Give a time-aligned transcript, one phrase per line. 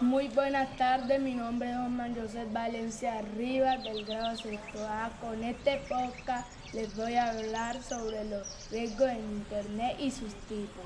[0.00, 5.08] Muy buenas tardes, mi nombre es Juan José Valencia Rivas del grado sexto A.
[5.20, 10.84] Con este podcast les voy a hablar sobre los riesgos en Internet y sus tipos.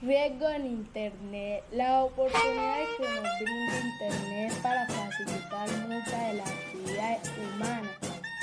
[0.00, 1.64] Riesgo en Internet.
[1.72, 7.90] Las oportunidades que nos brinda Internet para facilitar muchas de las actividades humanas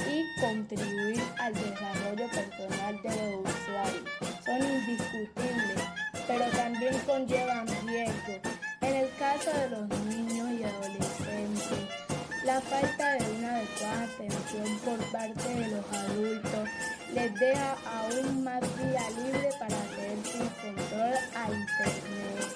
[0.07, 4.03] y contribuir al desarrollo personal de los usuarios
[4.45, 6.00] son indiscutibles,
[6.31, 8.39] pero también conllevan riesgos.
[8.81, 11.79] En el caso de los niños y adolescentes,
[12.45, 16.69] la falta de una adecuada atención por parte de los adultos
[17.13, 22.51] les deja aún más vida libre para hacer sin control a Internet.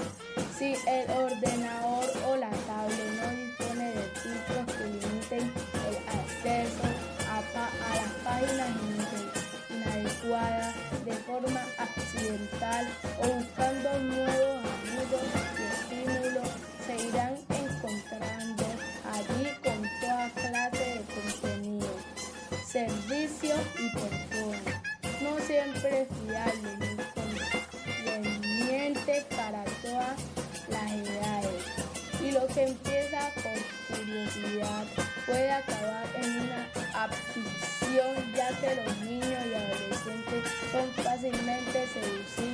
[0.57, 5.51] Si el ordenador o la tablet no dispone de filtros que limiten
[5.87, 6.83] el acceso
[7.29, 8.69] a, las páginas
[9.69, 12.87] inadecuadas de forma accidental
[13.17, 15.25] buscando nuevos amigos
[15.57, 15.63] y
[15.95, 16.49] estímulos,
[16.85, 18.65] se irán encontrando
[19.13, 21.93] allí con toda clase de contenido,
[22.67, 24.75] servicios y personas,
[25.21, 26.95] no siempre fiables ni
[28.11, 30.17] convenientes para todas
[30.69, 31.63] las edades.
[32.21, 34.85] Y lo que empieza con curiosidad
[35.25, 37.65] puede acabar en una abducción
[38.35, 42.44] ya que los niños y adolescentes son fácilmente seducibles.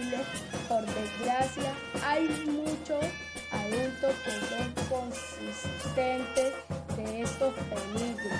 [0.71, 3.03] Por desgracia, hay muchos
[3.51, 6.53] adultos que son consistentes
[6.95, 8.39] de estos peligros,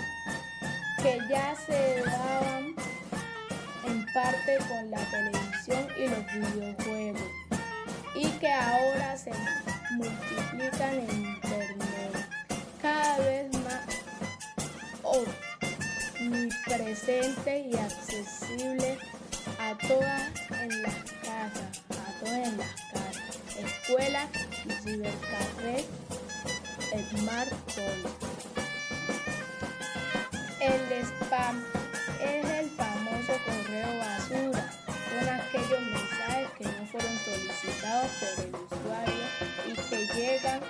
[1.04, 2.74] que ya se daban
[3.86, 7.30] en parte con la televisión y los videojuegos,
[8.16, 9.32] y que ahora se
[9.98, 12.30] multiplican en Internet.
[12.82, 13.84] Cada vez más
[16.22, 18.98] omnipresente y accesible
[19.60, 21.01] a todas en las
[24.02, 24.30] escuelas
[24.66, 25.86] y cibercafés,
[27.10, 28.12] smartphones.
[30.60, 31.64] El spam
[32.20, 34.72] es el famoso correo basura,
[35.10, 39.24] son aquellos mensajes que no fueron solicitados por el usuario
[39.68, 40.62] y que llegan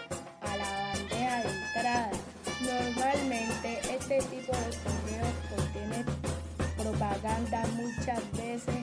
[0.42, 2.12] a la bandeja de entrada.
[2.62, 6.06] Normalmente este tipo de correos contiene
[6.78, 8.81] propaganda muchas veces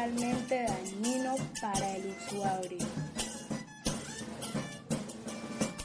[0.00, 2.86] dañino para el usuario.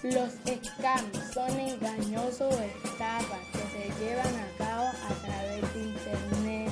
[0.03, 6.71] Los scams son engañosos estafas que se llevan a cabo a través de Internet.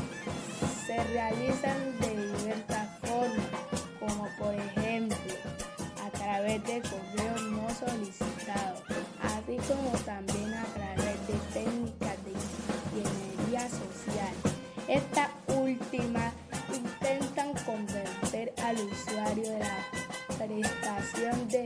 [0.85, 3.47] Se realizan de diversas formas,
[3.99, 5.17] como por ejemplo
[6.01, 8.83] a través de correos no solicitados,
[9.21, 12.22] así como también a través de técnicas
[18.63, 19.77] al usuario de la
[20.37, 21.65] prestación de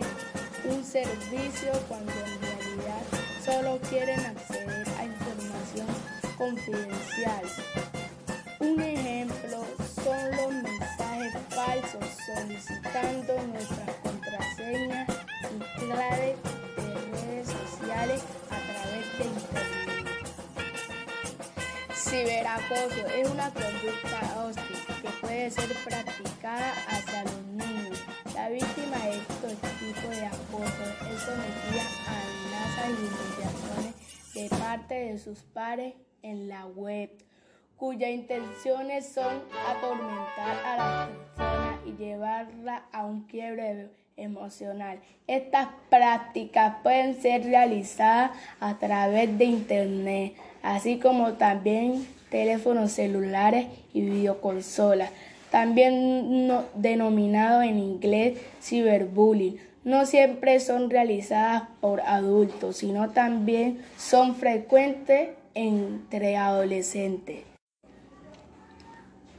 [0.66, 3.04] un servicio cuando en realidad
[3.46, 5.88] solo quieren acceder a información
[6.38, 7.44] confidencial.
[8.60, 9.64] Un ejemplo
[10.04, 15.08] son los mensajes falsos solicitando nuestras contraseñas
[15.54, 16.36] y claves
[16.78, 19.78] de redes sociales a través de Internet.
[21.94, 28.02] Ciberacoso es una conducta hostil que puede ser practicada hacia los niños.
[28.34, 30.84] La víctima de estos tipos de acoso
[31.14, 37.10] es sometida a amenazas y humillaciones de parte de sus pares en la web,
[37.76, 45.00] cuyas intenciones son atormentar a la persona y llevarla a un quiebre emocional.
[45.28, 54.02] Estas prácticas pueden ser realizadas a través de Internet, así como también teléfonos celulares y
[54.02, 55.12] videoconsolas
[55.52, 59.58] también denominado en inglés ciberbullying.
[59.84, 67.44] No siempre son realizadas por adultos, sino también son frecuentes entre adolescentes.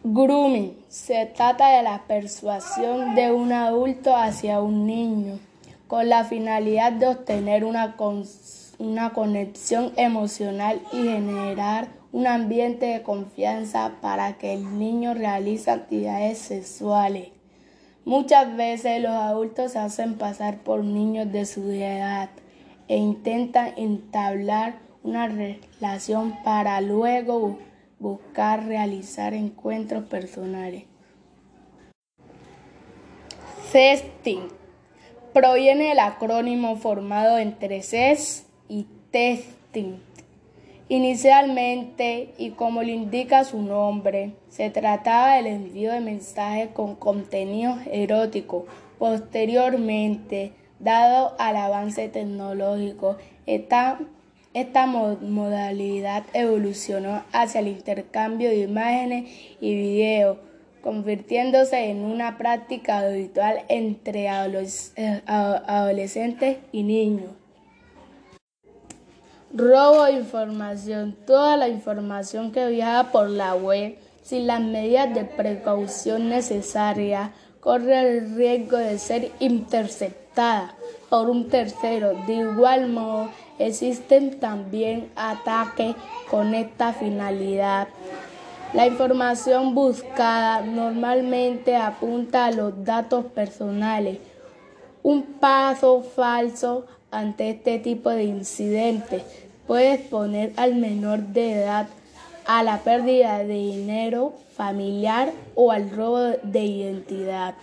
[0.02, 0.78] Grooming.
[0.88, 5.38] Se trata de la persuasión de un adulto hacia un niño
[5.86, 7.96] con la finalidad de obtener una,
[8.78, 16.38] una conexión emocional y generar un ambiente de confianza para que el niño realice actividades
[16.38, 17.28] sexuales.
[18.04, 22.30] Muchas veces los adultos se hacen pasar por niños de su edad
[22.86, 27.58] e intentan entablar una relación para luego
[27.98, 30.84] buscar realizar encuentros personales.
[33.70, 34.48] Sexting
[35.34, 40.00] proviene del acrónimo formado entre SES y TEST phishing.
[40.90, 47.76] Inicialmente, y como lo indica su nombre, se trataba del envío de mensajes con contenido
[47.92, 48.66] erótico.
[48.98, 53.98] Posteriormente, dado al avance tecnológico, esta,
[54.54, 59.30] esta modalidad evolucionó hacia el intercambio de imágenes
[59.60, 60.38] y videos,
[60.80, 67.32] convirtiéndose en una práctica habitual entre eh, adolescentes y niños.
[69.54, 71.16] Robo de información.
[71.26, 77.30] Toda la información que viaja por la web sin las medidas de precaución necesarias
[77.60, 80.74] corre el riesgo de ser interceptada
[81.08, 82.12] por un tercero.
[82.26, 85.96] De igual modo, existen también ataques
[86.30, 87.88] con esta finalidad.
[88.74, 94.18] La información buscada normalmente apunta a los datos personales.
[95.02, 99.22] Un paso falso ante este tipo de incidentes
[99.66, 101.88] puede exponer al menor de edad
[102.46, 107.54] a la pérdida de dinero familiar o al robo de identidad.